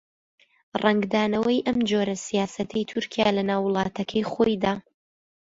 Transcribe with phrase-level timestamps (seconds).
[0.81, 4.73] ڕەنگدانەوەی ئەم جۆرە سیاسەتەی تورکیا لەناو وڵاتەکەی خۆیدا